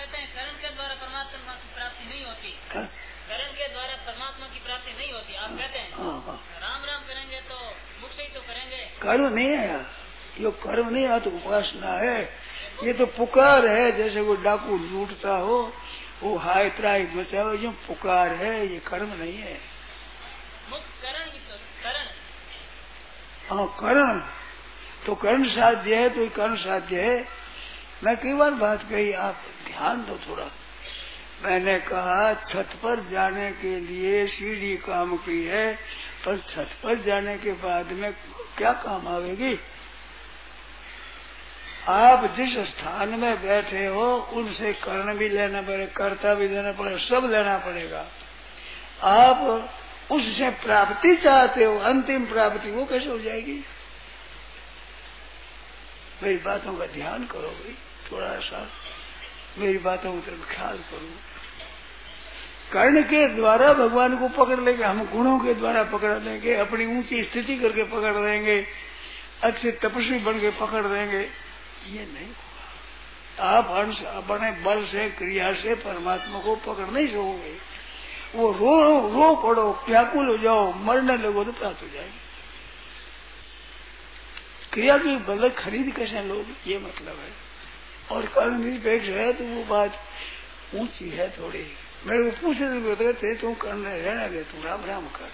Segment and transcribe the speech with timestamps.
[0.00, 2.84] कहते हैं करण के द्वारा परमात्मा की प्राप्ति नहीं होती। हाँ?
[3.28, 7.02] करण के द्वारा परमात्मा की प्राप्ति नहीं होती आप कहते हैं। हाँ हाँ। राम राम
[7.08, 7.58] करेंगे तो
[8.02, 9.80] मुख से ही तो करेंगे। कर्म नहीं है
[10.40, 12.18] ये कर्म नहीं है तो उपासना है।
[12.84, 15.58] ये तो पुकार है जैसे वो डाकू लूटता हो
[16.22, 19.54] वो हाय त्राय मचाओ ये पुकार है ये कर्म नहीं है।
[20.70, 20.76] तो
[21.82, 22.08] करण।
[23.48, 24.20] हाँ कर्ण।
[25.06, 27.16] तो कर्ण साध्य है तो कर्ण साध्य है।
[28.04, 29.36] मैं कई बार बात कही, आप
[29.66, 30.44] ध्यान दो थोड़ा।
[31.42, 35.74] मैंने कहा, छत पर जाने के लिए सीढ़ी काम की है,
[36.24, 38.12] पर छत पर जाने के बाद में
[38.58, 39.60] क्या काम आवेगी?
[41.88, 46.98] आप जिस स्थान में बैठे हो, उनसे कर्ण भी लेना पड़ेगा कर्ता भी लेना पड़ेगा
[46.98, 48.06] सब लेना पड़ेगा।
[49.02, 49.38] आप
[50.10, 53.64] उससे प्राप्ति चाहते हो, अंतिम प्राप्ति, वो कैसे हो जाएगी?
[56.22, 57.76] मेरी बातों का ध्यान करो भाई।
[58.12, 58.68] थोड़ा सा
[59.58, 61.10] मेरी बातों की तरफ़ ख्याल करो।
[62.72, 67.24] कर्ण के द्वारा भगवान को पकड़ लेंगे, हम गुणों के द्वारा पकड़ लेंगे, अपनी ऊँची
[67.24, 68.66] स्थिति करके पकड़ लेंगे,
[69.42, 71.20] अच्छे तपस्वी बन के पकड़ लेंगे।
[71.88, 72.32] ये नहीं
[73.40, 77.56] आप अंश, अपने बल से, क्रिया से परमात्मा को पकड़ नहीं सकोगे।
[78.34, 82.20] वो रो रो पड़ो, व्याकुल हो जाओ, मरने लगो तो प्राप्त हो जाएगी।
[84.72, 86.46] क्रिया की बदल खरीद कैसे लोग?
[86.66, 87.49] ये मतलब है।
[88.10, 89.98] और कर्म निरपेक्ष है तो वो बात
[90.74, 91.64] ऊँची है थोड़ी।
[92.06, 95.30] मेरे को पूछे तो कहते तू करने रहने दे तू राम राम कर।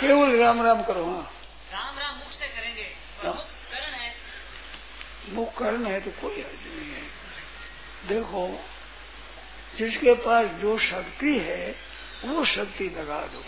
[0.00, 1.30] केवल राम राम करो हाँ।
[1.72, 2.86] राम राम मुख से करेंगे
[3.22, 3.36] हाँ।
[5.28, 7.02] मुख करण है तो कोई अर्थ नहीं है।
[8.08, 8.48] देखो
[9.78, 11.74] जिसके पास जो शक्ति है
[12.24, 13.44] वो शक्ति लगा दो।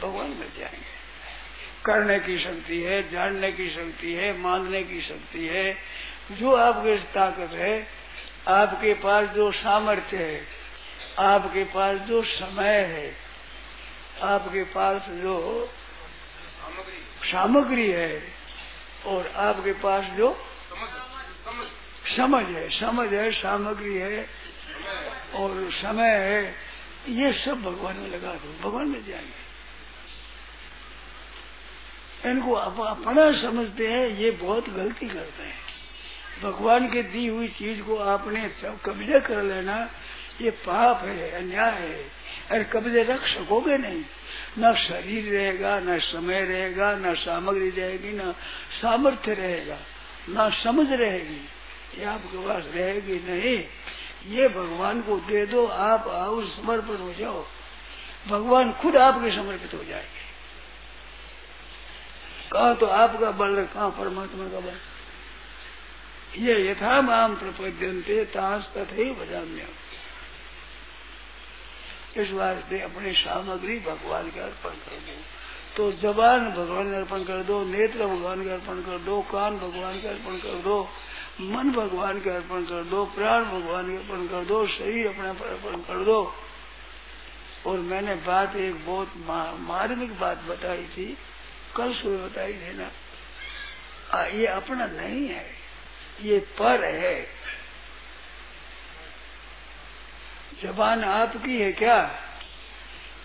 [0.00, 0.90] भगवान मिल जाएँगे।
[1.84, 5.72] करने की शक्ति है जानने की शक्ति है मानने की शक्ति है
[6.30, 7.86] जो आपके ताकत है,
[8.48, 10.46] आपके पास जो सामर्थ्य है,
[11.18, 13.16] आपके पास जो समय है,
[14.22, 15.68] आपके पास जो
[17.24, 18.22] सामग्री है,
[19.06, 20.36] और आपके पास जो
[22.16, 24.26] समझ है समझ है, सामग्री है,
[25.34, 26.54] और समय है,
[27.08, 29.42] ये सब भगवान में लगा दो भगवान में जाएँगे।
[32.30, 35.71] इनको अपना समझते हैं, ये बहुत गलती करते हैं।
[36.42, 39.90] भगवान के दी हुई चीज़ को आपने सब कब्जे कर लेना,
[40.40, 42.04] ये पाप है, अन्याय है।
[42.50, 44.04] अरे कब्जे रख सकोगे नहीं।
[44.58, 48.32] न शरीर रहेगा, न समय रहेगा, न सामग्री रहेगी, न
[48.82, 49.78] सामर्थ्य रहेगा,
[50.30, 51.48] न समझ रहेगी
[51.98, 53.64] ये आपके पास रहेगी नहीं।
[54.36, 57.46] ये भगवान को दे दो, आप आओ समर्पण हो जाओ।
[58.28, 60.22] भगवान खुद आपके समर्पित हो जाएँगे।
[62.52, 64.91] कहा तो आपका बल, कहा परमात्मा का बल?
[66.36, 69.68] ये यथा माम प्रपद्यंते तांस तथे बजाम्य
[72.16, 75.20] इस वास्ते अपनी सामग्री भगवान के अर्पण कर दो।
[75.76, 80.00] तो जबान भगवान के अर्पण कर दो, नेत्र भगवान के अर्पण कर दो, कान भगवान
[80.00, 80.88] के अर्पण कर दो,
[81.40, 85.46] मन भगवान के अर्पण कर दो, प्राण भगवान के अर्पण कर दो, शरीर अपने पर
[85.46, 86.34] अर्पण कर दो।
[87.66, 89.12] और मैंने बात एक बहुत
[89.60, 91.16] मार्मिक बात बताई थी,
[91.76, 92.90] कल सुबह बताई थी ना।
[94.26, 95.61] ये अपना नहीं है।
[96.20, 97.28] ये पर है।
[100.62, 102.18] जबान आपकी है क्या?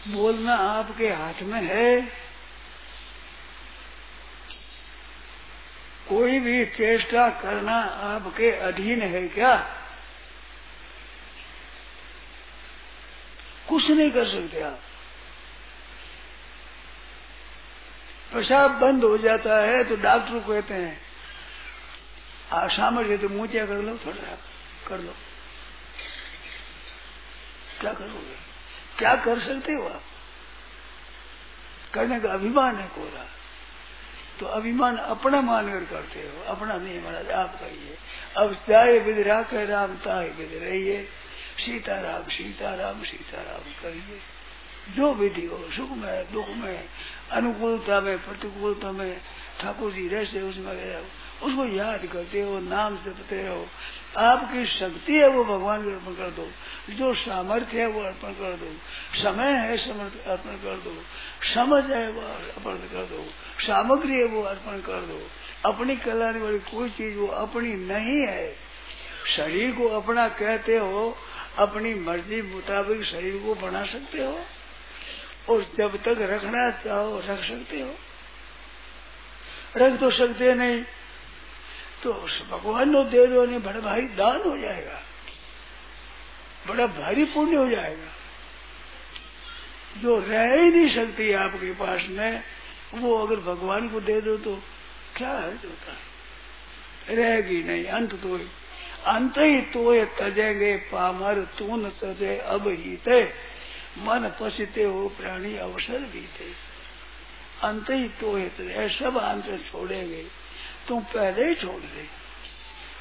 [0.08, 2.02] बोलना आपके हाथ में है।
[6.10, 9.56] कोई भी चेष्टा करना आपके अधीन है क्या?
[13.70, 14.80] कुछ नहीं कर सकते आप।
[18.34, 21.07] पेशाब बंद हो जाता है तो डॉक्टर कहते हैं
[22.52, 24.38] आप सामर्थ्य तो मुँह कर लो, थोड़ा
[24.88, 25.14] कर लो।
[27.82, 28.36] क्या करोगे?
[28.98, 30.02] क्या कर सकते हो आप?
[31.94, 33.26] करने का अभिमान है कोरा।
[34.40, 37.98] तो अभिमान अपना मानकर करते हो, अपना नहीं महाराज आपका ही है
[38.38, 41.10] अब चाहे विध राखे राम ताहे विध रहिए।
[41.58, 44.20] सीताराम सीताराम सीताराम करिए
[44.96, 46.90] जो विधि हो, सुख में, दुख में,
[47.32, 49.22] अनुकूलता में, प्रतिकूलता में,
[49.62, 50.74] ठाकुर जी रहते उसमें
[51.44, 53.68] उसको याद करते हो, नाम जपते हो।
[54.18, 56.50] आपकी शक्ति है, वो भगवान को अर्पण कर दो।
[56.90, 58.74] जो सामर्थ्य है, वो अर्पण कर दो।
[59.24, 61.04] समय है समर्थ अर्पण कर दो।
[61.54, 63.26] समझ है, वो अर्पण कर दो।
[63.62, 65.28] सामग्री है, वो अर्पण कर दो।
[65.66, 68.56] अपनी कलाने वाली कोई चीज़ वो अपनी नहीं है।
[69.38, 71.18] शरीर को अपना कहते हो,
[71.58, 74.40] अपनी मर्ज़ी मुताबिक शरीर को बना सकते हो।
[75.50, 77.94] और जब तक रखना चाहो, रख सकते हो।
[79.78, 80.84] रख तो सकते नहीं।
[82.08, 82.14] तो
[82.52, 85.00] भगवान नो दे दो नहीं बड़े भाई दान हो जाएगा।
[86.68, 88.12] बड़ा भारी पुण्य हो जाएगा।
[90.02, 92.44] जो रह ही नहीं सकती आपके पास में,
[92.94, 94.56] वो अगर भगवान को दे दो तो
[95.18, 97.16] क्या हर्ज होता है?
[97.16, 98.40] रहेगी नहीं, अंत तो
[99.06, 103.24] अंत ही तो तजेंगे पामर तू न तजे अब ही ते
[103.98, 106.50] मन पसीते हो, प्राणी अवसर भी थे
[107.62, 110.26] अंत ही तो है सब अंत छोड़ेंगे।
[110.88, 112.08] तुम पहले ही छोड़ दे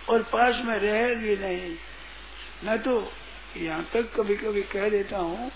[0.09, 1.77] और पास में रहेगी नहीं।
[2.65, 3.13] मैं तो
[3.57, 5.51] यहाँ तक कभी कभी कह देता हूँ,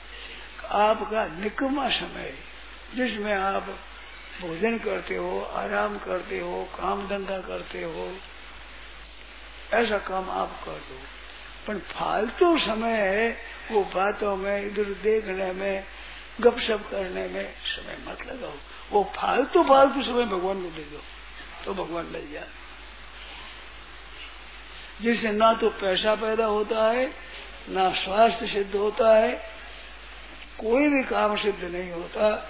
[0.71, 2.35] आपका निकमा समय
[2.94, 3.62] जिसमें आप
[4.41, 8.17] भोजन करते हो, आराम करते हो, काम धंधा करते हो,
[9.73, 10.99] ऐसा काम आप कर दो।
[11.67, 13.37] पर फालतू समय है,
[13.71, 15.85] वो बातों में, इधर देखने में,
[16.41, 18.55] गपशप करने में, समय मत लगाओ।
[18.91, 21.03] वो फालतू फालतू समय भगवान को दे दो।
[21.65, 22.49] तो भगवान मिल जाए
[25.03, 27.15] जिससे ना तो पैसा पैदा होता है,
[27.69, 29.33] ना स्वास्थ्य सिद्ध होता है,
[30.59, 32.49] कोई भी काम सिद्ध नहीं होता।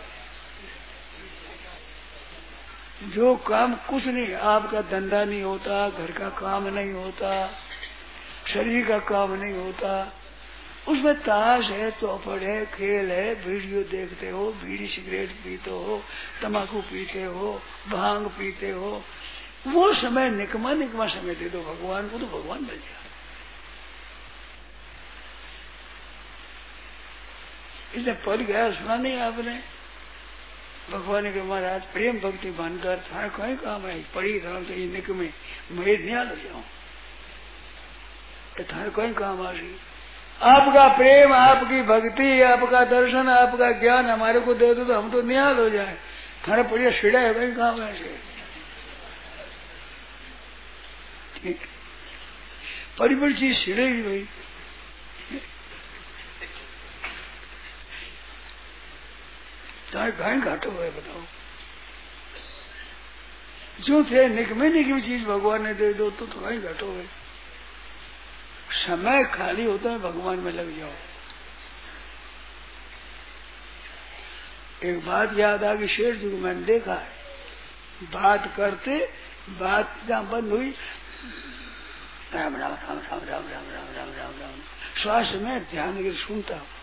[3.05, 7.51] जो काम कुछ नहीं, आपका धंधा नहीं होता, घर का काम नहीं होता,
[8.47, 10.19] शरीर का काम नहीं होता।
[10.91, 16.03] उसमें ताश है चौपड़ है, खेल है, वीडियो देखते हो बीड़ी सिगरेट पीते हो
[16.43, 19.05] तम्बाकू पीते हो, भाँग पीते हो,
[19.67, 22.97] वो समय निकमा निकमा समय दे दो भगवान को तो भगवान मिल जाए।
[27.95, 29.61] इसने पढ़ गया, सुना नहीं आपने?
[30.91, 35.31] भगवान के महाराज, प्रेम भक्ति बनकर था, कहीं काम है पढ़ी था तो ये निकमे,
[35.73, 36.65] मैं न्याल हो। जाऊँ
[38.73, 39.77] थारे कहीं काम आ रही।
[40.41, 45.23] आपका प्रेम, आपकी भक्ति, आपका दर्शन, आपका ज्ञान हमारे को दे दो तो हम तो
[45.23, 45.97] निहाल हो जाए।
[46.49, 48.19] थारे पढ़िया छिड़ा है कहीं काम ऐसे
[53.01, 54.27] बड़ी बड़ी चीज़ छिड़ेगी भाई।
[59.93, 61.23] चाहे गाय घाटो है, बताओ।
[63.81, 67.19] जो थे निकमे निकमी चीज़ भगवान ने दे दो तो गाय घाटो है।
[68.76, 70.93] समय खाली होता है भगवान में लग जाओ
[74.82, 78.99] एक बात याद आ गई शेर जी को मैंने देखा है बात करते
[79.61, 80.75] बात जहाँ बंद हुई
[82.34, 84.61] राम राम राम राम राम राम राम राम राम राम
[85.02, 86.78] श्वास में ध्यान के सुनता हूँ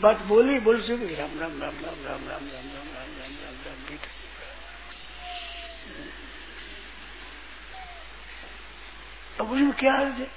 [0.00, 3.56] बात बोली बोल से राम राम राम राम राम राम राम राम राम राम राम
[3.66, 4.08] राम बीत
[9.40, 10.28] अब उसमें क्या अर्थ है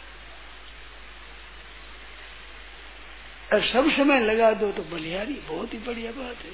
[3.64, 6.52] सब समय लगा दो तो बलियारी बहुत ही बढ़िया बात है।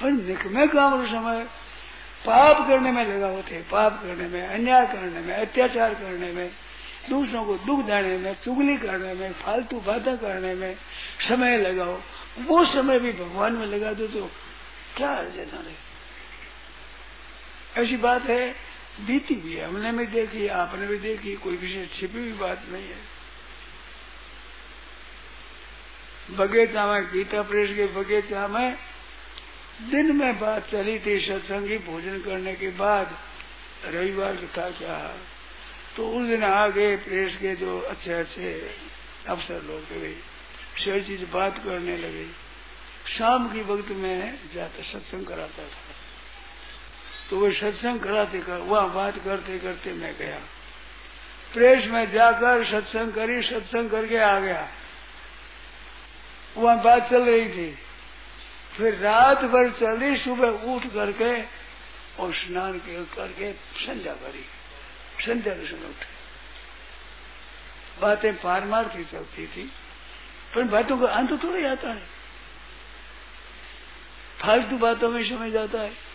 [0.00, 1.44] पर निकमे काम समय
[2.26, 6.50] पाप करने में लगा होते हैं, पाप करने में, अन्याय करने में, अत्याचार करने में,
[7.10, 10.74] दूसरों को दुख देने में, चुगली करने में, फालतू बातें करने में
[11.28, 11.96] समय लगाओ,
[12.38, 14.30] वो समय भी भगवान में लगा दो तो
[14.96, 15.76] क्या अर्थ है।
[17.76, 18.65] ऐसी बात है
[19.00, 22.88] बीती भी है। हमने भी देखी, आपने भी देखी, कोई विशेष छिपी हुई बात नहीं
[22.88, 23.16] है।
[26.30, 28.76] बगीचा में गीता प्रेस के बगीचा में
[29.90, 33.18] दिन में बात चली थी, सत्संगी भोजन करने के बाद,
[33.84, 35.18] रविवार था क्या?
[35.96, 38.76] तो उस दिन आ गए प्रेस के जो अच्छे अच्छे
[39.28, 39.84] अफसर लोग
[40.84, 42.26] सही चीज़ बात करने लगे।
[43.18, 45.85] शाम की वक्त में जाकर सत्संग कराता था।
[47.30, 50.38] तो वो सत्संग कराते कर, वहाँ बात करते करते मैं गया।
[51.52, 54.68] प्रेस में जाकर सत्संग करी, सत्संग करके आ गया।
[56.56, 57.78] वहाँ बात चल रही थी।
[58.76, 61.42] फिर रात भर चली, सुबह उठ करके
[62.22, 62.78] और स्नान
[63.16, 64.44] करके संध्या करी।
[65.26, 66.16] संध्या के समय उठे।
[68.00, 69.72] बातें पारमार्थी चलती थी,
[70.54, 72.02] पर बातों का अंत थोड़ा जाता है।
[74.42, 76.05] फालतू बातों में समय जाता है।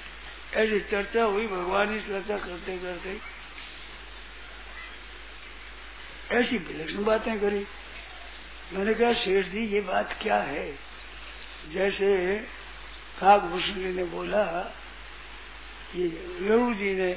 [0.54, 3.20] ऐसी चर्चा हुई, भगवान की चर्चा करते करते
[6.36, 7.66] ऐसी विलक्षण बातें करी।
[8.74, 10.80] मैंने कहा शेष जी, ये बात क्या है?
[11.72, 12.38] जैसे
[13.20, 14.74] काकभूषण जी ने बोला,
[15.96, 16.08] ये
[16.42, 17.14] गरुड़ जी ने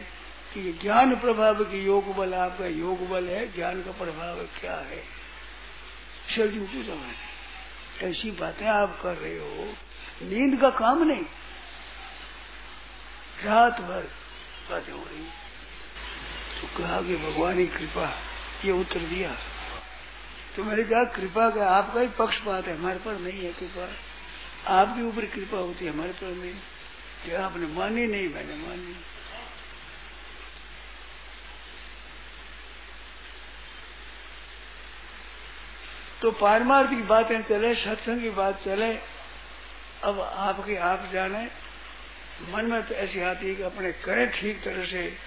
[0.54, 5.02] कि ज्ञान प्रभाव की योग बल आपका योग बल है, ज्ञान का प्रभाव क्या है?
[6.34, 7.34] शेर जी पूछा मैंने
[8.06, 9.74] ऐसी बातें आप कर रहे हो।
[10.22, 11.24] नींद का काम नहीं।
[13.42, 14.00] रात भर
[14.70, 15.24] बातें हो रही।
[16.60, 18.18] तो कहा कि भगवान की कृपा,
[18.64, 19.36] ये उत्तर दिया।
[20.56, 23.88] तो मैंने कहा, कृपा का आपका ही पक्षपात है, हमारे पर नहीं है कृपा।
[24.74, 26.54] आपके ऊपर कृपा होती है, हमारे पर नहीं।
[27.24, 28.96] क्या आपने मानी नहीं, मैंने मानी।
[36.22, 38.98] तो पारमार्थिक बातें चले, सत्संग की बात चले,
[40.04, 41.63] अब आपके आप जाने।
[42.42, 45.18] मन में तो ऐसी आती है कि अपने करें ठीक तरह से,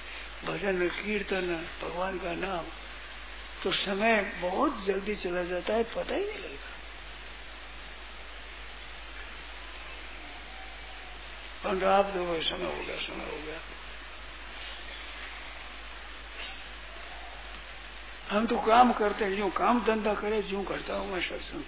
[0.45, 2.65] भजन कीर्तन, भगवान का नाम
[3.63, 6.73] तो समय बहुत जल्दी चला जाता है, पता ही नहीं लगता।
[11.63, 13.59] परंतु आप देखो समय हो गया, समय हो गया।
[18.29, 21.63] हम तो काम करते हैं, जो काम धंधा करे, जो करता हूँ मैं सत्संग।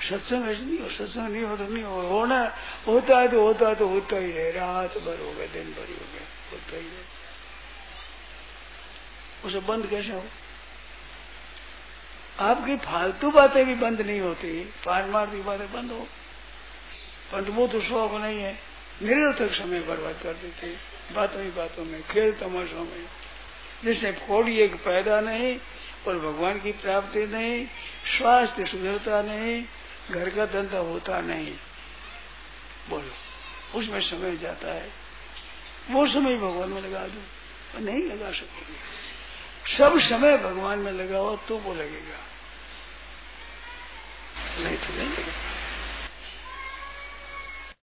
[0.00, 2.40] सत्संग ऐसे नहीं हो सत्संग नहीं हो तो नहीं हो होना
[2.86, 5.88] होता है तो होता है तो होता ही रहे रात भर हो गया दिन भर
[5.92, 7.06] हो गया होता ही रहे
[9.44, 10.22] उसे बंद कैसे हो
[12.42, 14.52] आपकी फालतू बातें भी बंद नहीं होती
[14.84, 16.06] पारमार्थिक बातें बंद हो
[17.32, 18.52] परंतु वो तो शौक नहीं है
[19.02, 20.74] निरर्थक समय बर्बाद कर देते
[21.14, 23.04] बातों ही बातों में खेल तमाशों में
[23.84, 25.56] जिसने फोड़ी एक पैदा नहीं
[26.06, 27.64] और भगवान की प्राप्ति नहीं
[28.12, 29.62] स्वास्थ्य सुधरता नहीं
[30.10, 31.56] घर का धंधा होता नहीं।
[32.88, 33.12] बोलो,
[33.78, 34.90] उसमें समय जाता है।
[35.90, 38.98] वो समय भगवान में लगा दो नहीं लगा सकोगे।
[39.78, 42.18] सब समय भगवान में लगाओ तो वो लगेगा।
[44.58, 45.47] नहीं तो नहीं लगेगा।